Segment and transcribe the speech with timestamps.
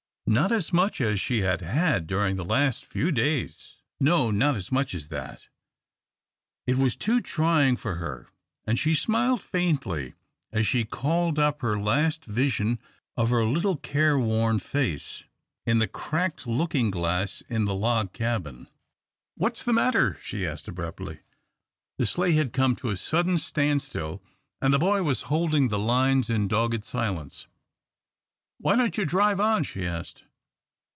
[0.27, 4.71] Not as much as she had had during the last few days no, not as
[4.71, 5.49] much as that.
[6.65, 8.29] It was too trying for her,
[8.65, 10.13] and she smiled faintly
[10.53, 12.79] as she called up her last vision
[13.17, 15.25] of her little careworn face
[15.65, 18.69] in the cracked looking glass in the log cabin.
[19.35, 21.19] "What's the matter?" she asked, abruptly.
[21.97, 24.23] The sleigh had come to a sudden standstill,
[24.61, 27.47] and the boy was holding the lines in dogged silence.
[28.63, 30.21] "Why don't you drive on?" she asked.